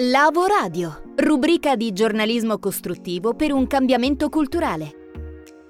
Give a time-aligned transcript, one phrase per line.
[0.00, 4.92] Lavo Radio, rubrica di giornalismo costruttivo per un cambiamento culturale.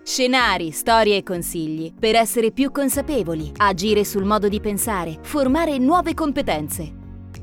[0.05, 6.13] Scenari, storie e consigli per essere più consapevoli, agire sul modo di pensare, formare nuove
[6.13, 6.93] competenze.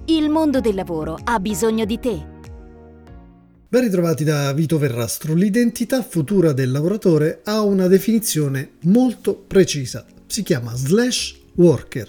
[0.05, 2.27] Il mondo del lavoro ha bisogno di te.
[3.67, 5.33] Ben ritrovati da Vito Verrastro.
[5.33, 10.05] L'identità futura del lavoratore ha una definizione molto precisa.
[10.27, 12.07] Si chiama slash worker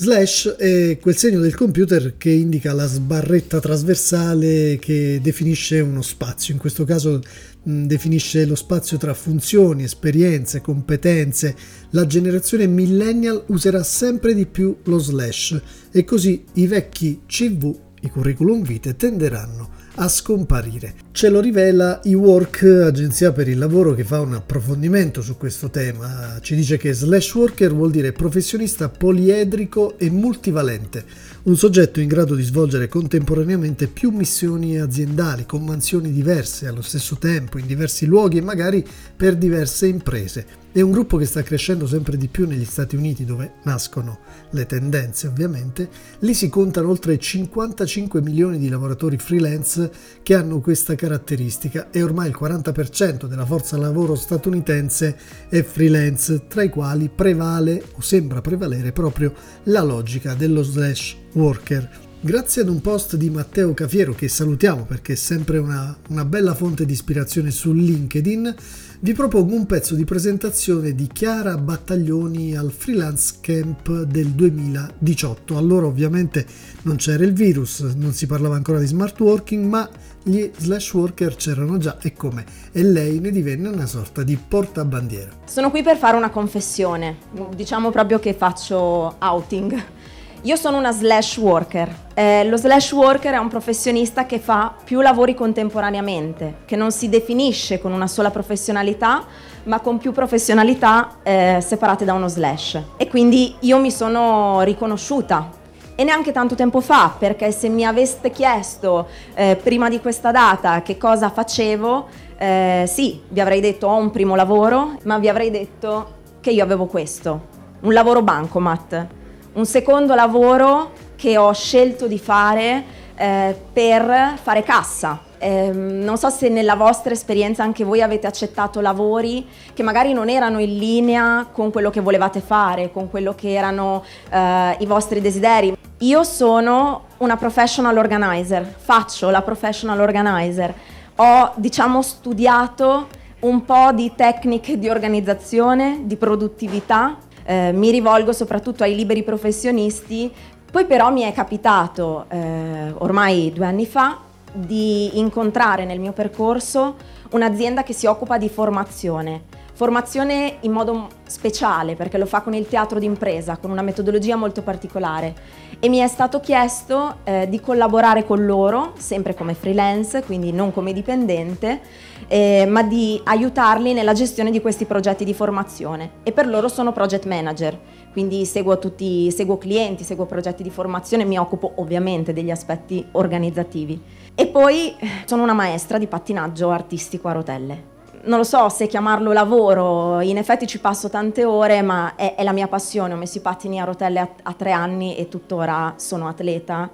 [0.00, 6.54] Slash è quel segno del computer che indica la sbarretta trasversale che definisce uno spazio,
[6.54, 7.20] in questo caso
[7.60, 11.56] definisce lo spazio tra funzioni, esperienze, competenze.
[11.90, 18.08] La generazione millennial userà sempre di più lo slash e così i vecchi CV, i
[18.08, 20.94] curriculum vitae, tenderanno a scomparire.
[21.10, 26.38] Ce lo rivela eWork, agenzia per il lavoro che fa un approfondimento su questo tema.
[26.40, 31.04] Ci dice che slash worker vuol dire professionista poliedrico e multivalente,
[31.44, 37.16] un soggetto in grado di svolgere contemporaneamente più missioni aziendali con mansioni diverse allo stesso
[37.16, 40.46] tempo, in diversi luoghi e magari per diverse imprese.
[40.78, 44.64] È un gruppo che sta crescendo sempre di più negli Stati Uniti, dove nascono le
[44.64, 45.88] tendenze ovviamente.
[46.20, 49.90] Lì si contano oltre 55 milioni di lavoratori freelance
[50.22, 56.62] che hanno questa caratteristica e ormai il 40% della forza lavoro statunitense è freelance, tra
[56.62, 62.07] i quali prevale o sembra prevalere proprio la logica dello slash worker.
[62.20, 66.52] Grazie ad un post di Matteo Cafiero, che salutiamo perché è sempre una, una bella
[66.52, 68.56] fonte di ispirazione su LinkedIn,
[69.00, 75.56] vi propongo un pezzo di presentazione di Chiara Battaglioni al Freelance Camp del 2018.
[75.56, 76.44] Allora ovviamente
[76.82, 79.88] non c'era il virus, non si parlava ancora di smart working, ma
[80.20, 82.44] gli slash worker c'erano già e come?
[82.72, 85.30] E lei ne divenne una sorta di portabandiera.
[85.44, 87.18] Sono qui per fare una confessione,
[87.54, 89.96] diciamo proprio che faccio outing.
[90.42, 91.92] Io sono una slash worker.
[92.14, 97.08] Eh, lo slash worker è un professionista che fa più lavori contemporaneamente, che non si
[97.08, 99.24] definisce con una sola professionalità,
[99.64, 102.80] ma con più professionalità eh, separate da uno slash.
[102.96, 105.50] E quindi io mi sono riconosciuta.
[105.96, 110.82] E neanche tanto tempo fa, perché se mi aveste chiesto eh, prima di questa data
[110.82, 112.06] che cosa facevo,
[112.38, 116.62] eh, sì, vi avrei detto ho un primo lavoro, ma vi avrei detto che io
[116.62, 117.40] avevo questo,
[117.80, 119.16] un lavoro bancomat
[119.52, 122.84] un secondo lavoro che ho scelto di fare
[123.16, 125.20] eh, per fare cassa.
[125.40, 130.28] Eh, non so se nella vostra esperienza anche voi avete accettato lavori che magari non
[130.28, 135.20] erano in linea con quello che volevate fare, con quello che erano eh, i vostri
[135.20, 135.76] desideri.
[135.98, 140.72] Io sono una professional organizer, faccio la professional organizer.
[141.16, 143.08] Ho, diciamo, studiato
[143.40, 147.16] un po' di tecniche di organizzazione, di produttività,
[147.48, 150.30] eh, mi rivolgo soprattutto ai liberi professionisti,
[150.70, 154.18] poi però mi è capitato eh, ormai due anni fa
[154.52, 156.96] di incontrare nel mio percorso
[157.30, 159.44] un'azienda che si occupa di formazione.
[159.72, 164.60] Formazione in modo speciale perché lo fa con il teatro d'impresa, con una metodologia molto
[164.60, 165.34] particolare
[165.80, 170.72] e mi è stato chiesto eh, di collaborare con loro, sempre come freelance, quindi non
[170.72, 171.80] come dipendente,
[172.26, 176.10] eh, ma di aiutarli nella gestione di questi progetti di formazione.
[176.24, 177.78] E per loro sono project manager,
[178.10, 184.00] quindi seguo tutti, seguo clienti, seguo progetti di formazione, mi occupo ovviamente degli aspetti organizzativi.
[184.34, 188.86] E poi eh, sono una maestra di pattinaggio artistico a rotelle non lo so se
[188.86, 193.14] chiamarlo lavoro, in effetti ci passo tante ore, ma è, è la mia passione.
[193.14, 196.90] Ho messo i pattini a rotelle a, a tre anni e tuttora sono atleta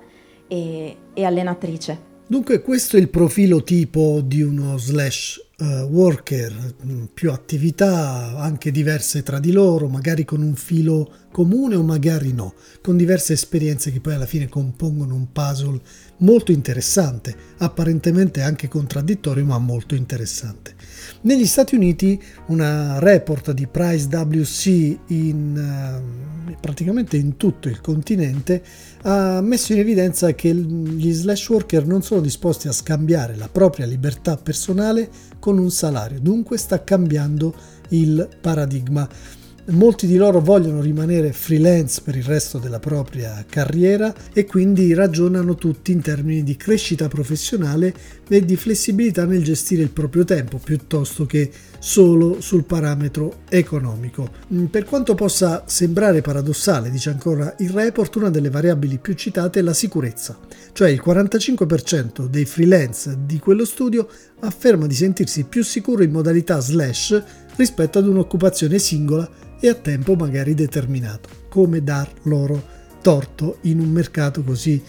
[0.47, 2.13] e, e, allenatrice.
[2.27, 6.75] Dunque questo è il profilo tipo di uno slash uh, worker,
[7.13, 12.55] più attività anche diverse tra di loro, magari con un filo comune o magari no,
[12.81, 15.81] con diverse esperienze che poi alla fine compongono un puzzle
[16.19, 20.77] molto interessante, apparentemente anche contraddittorio ma molto interessante.
[21.23, 26.01] Negli Stati Uniti una report di Price WC in,
[26.47, 28.63] uh, praticamente in tutto il continente
[29.03, 33.87] ha messo in evidenza che gli slash worker non sono disposti a scambiare la propria
[33.87, 35.11] libertà personale
[35.41, 37.53] con un salario, dunque sta cambiando
[37.89, 39.43] il paradigma.
[39.67, 45.55] Molti di loro vogliono rimanere freelance per il resto della propria carriera e quindi ragionano
[45.55, 47.95] tutti in termini di crescita professionale
[48.29, 54.31] e di flessibilità nel gestire il proprio tempo piuttosto che solo sul parametro economico.
[54.53, 59.61] Mm, per quanto possa sembrare paradossale, dice ancora il report, una delle variabili più citate
[59.61, 60.39] è la sicurezza,
[60.73, 64.09] cioè il 45% dei freelance di quello studio
[64.45, 67.23] afferma di sentirsi più sicuro in modalità slash
[67.57, 69.29] rispetto ad un'occupazione singola
[69.61, 71.29] e a tempo magari determinato.
[71.49, 72.63] Come dar loro
[73.01, 74.83] torto in un mercato così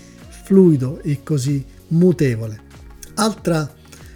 [0.43, 2.61] fluido e così mutevole.
[3.15, 3.71] Altra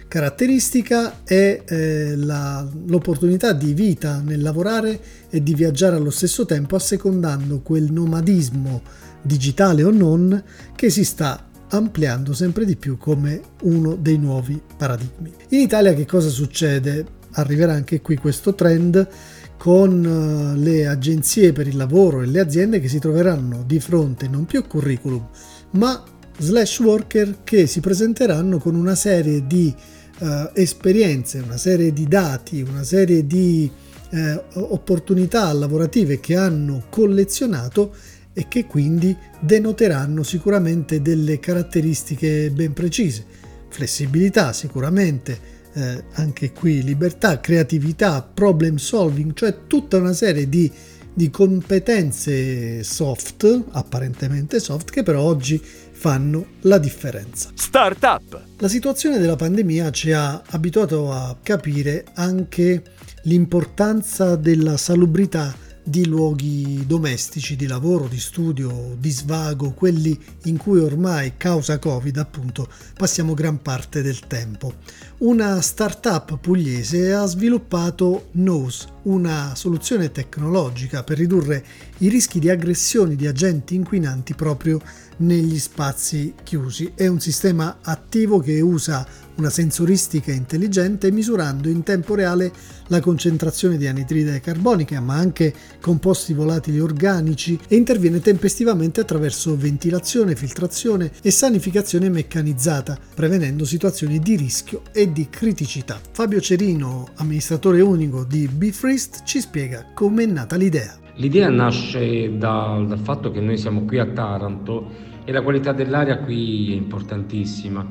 [0.08, 5.00] caratteristica è eh, la, l'opportunità di vita nel lavorare
[5.30, 8.82] e di viaggiare allo stesso tempo assecondando quel nomadismo
[9.22, 10.42] digitale o non
[10.74, 15.32] che si sta ampliando sempre di più come uno dei nuovi paradigmi.
[15.48, 17.18] In Italia che cosa succede?
[17.32, 19.08] Arriverà anche qui questo trend
[19.56, 24.26] con eh, le agenzie per il lavoro e le aziende che si troveranno di fronte
[24.26, 25.28] non più curriculum,
[25.72, 26.02] ma
[26.38, 29.74] slash worker che si presenteranno con una serie di
[30.20, 33.70] uh, esperienze, una serie di dati, una serie di
[34.10, 37.94] uh, opportunità lavorative che hanno collezionato
[38.40, 43.22] e che quindi denoteranno sicuramente delle caratteristiche ben precise.
[43.68, 45.38] Flessibilità sicuramente,
[45.74, 50.72] eh, anche qui libertà, creatività, problem solving, cioè tutta una serie di,
[51.12, 57.50] di competenze soft, apparentemente soft, che però oggi fanno la differenza.
[57.52, 58.42] Startup!
[58.56, 62.82] La situazione della pandemia ci ha abituato a capire anche
[63.24, 70.78] l'importanza della salubrità di luoghi domestici, di lavoro, di studio, di svago, quelli in cui
[70.78, 74.74] ormai, causa Covid, appunto, passiamo gran parte del tempo.
[75.18, 81.64] Una startup pugliese ha sviluppato Nose, una soluzione tecnologica per ridurre
[81.98, 84.80] i rischi di aggressioni di agenti inquinanti proprio
[85.18, 86.92] negli spazi chiusi.
[86.94, 89.06] È un sistema attivo che usa
[89.40, 92.52] una sensoristica intelligente misurando in tempo reale
[92.88, 100.36] la concentrazione di anidride carbonica, ma anche composti volatili organici e interviene tempestivamente attraverso ventilazione,
[100.36, 105.98] filtrazione e sanificazione meccanizzata, prevenendo situazioni di rischio e di criticità.
[106.12, 110.98] Fabio Cerino, amministratore unico di Bifrist, ci spiega come è nata l'idea.
[111.14, 116.18] L'idea nasce dal, dal fatto che noi siamo qui a Taranto e la qualità dell'aria
[116.18, 117.86] qui è importantissima,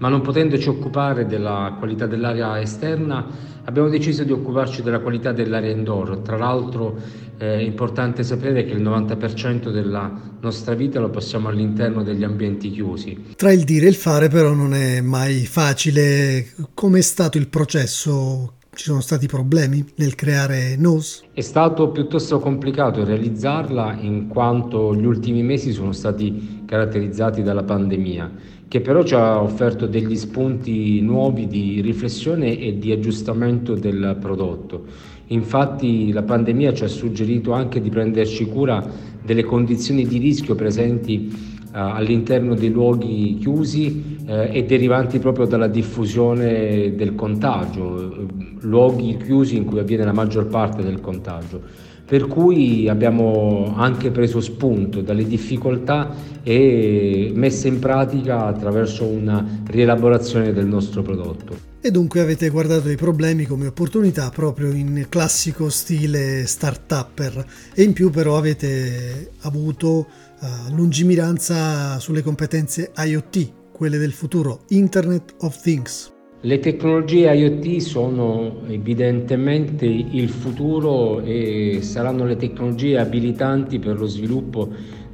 [0.00, 3.26] ma non potendoci occupare della qualità dell'aria esterna
[3.64, 6.18] abbiamo deciso di occuparci della qualità dell'aria indoor.
[6.18, 6.98] Tra l'altro
[7.36, 10.10] è importante sapere che il 90% della
[10.40, 13.34] nostra vita lo passiamo all'interno degli ambienti chiusi.
[13.36, 16.46] Tra il dire e il fare però non è mai facile.
[16.74, 18.54] Com'è stato il processo?
[18.72, 21.24] Ci sono stati problemi nel creare Nose?
[21.34, 28.30] È stato piuttosto complicato realizzarla in quanto gli ultimi mesi sono stati caratterizzati dalla pandemia,
[28.70, 34.84] che però ci ha offerto degli spunti nuovi di riflessione e di aggiustamento del prodotto.
[35.26, 38.80] Infatti la pandemia ci ha suggerito anche di prenderci cura
[39.24, 46.94] delle condizioni di rischio presenti all'interno dei luoghi chiusi eh, e derivanti proprio dalla diffusione
[46.94, 48.26] del contagio,
[48.60, 51.60] luoghi chiusi in cui avviene la maggior parte del contagio.
[52.04, 56.12] Per cui abbiamo anche preso spunto dalle difficoltà
[56.42, 61.69] e messe in pratica attraverso una rielaborazione del nostro prodotto.
[61.82, 67.94] E dunque avete guardato i problemi come opportunità proprio in classico stile start-upper e in
[67.94, 70.06] più però avete avuto
[70.40, 76.12] uh, lungimiranza sulle competenze IoT, quelle del futuro, Internet of Things.
[76.42, 84.70] Le tecnologie IoT sono evidentemente il futuro e saranno le tecnologie abilitanti per lo sviluppo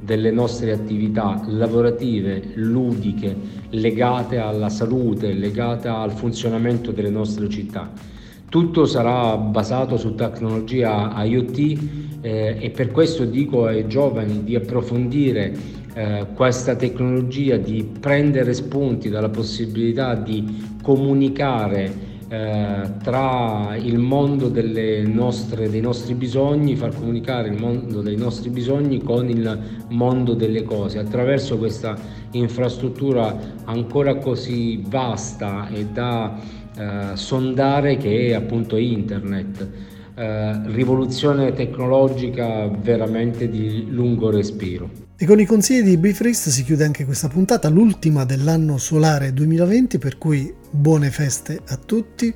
[0.07, 3.35] delle nostre attività lavorative, ludiche,
[3.71, 7.91] legate alla salute, legate al funzionamento delle nostre città.
[8.49, 11.57] Tutto sarà basato su tecnologia IoT
[12.21, 15.53] eh, e per questo dico ai giovani di approfondire
[15.93, 24.49] eh, questa tecnologia, di prendere spunti dalla possibilità di comunicare eh, tra il mondo
[25.07, 30.63] nostre, dei nostri bisogni, far comunicare il mondo dei nostri bisogni con il mondo delle
[30.63, 31.95] cose attraverso questa
[32.31, 36.37] infrastruttura ancora così vasta e da
[36.75, 39.95] eh, sondare che è appunto internet.
[40.19, 44.89] Eh, rivoluzione tecnologica veramente di lungo respiro.
[45.15, 49.99] E con i consigli di Bifrist si chiude anche questa puntata, l'ultima dell'anno solare 2020,
[49.99, 52.33] per cui buone feste a tutti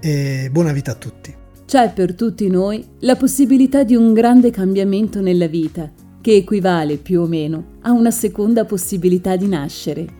[0.00, 1.32] e buona vita a tutti.
[1.66, 5.88] C'è per tutti noi la possibilità di un grande cambiamento nella vita,
[6.20, 10.19] che equivale più o meno a una seconda possibilità di nascere.